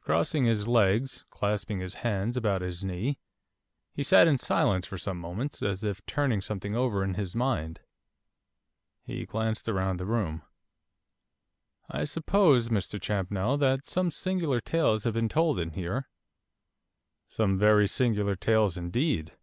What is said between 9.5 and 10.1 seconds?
round the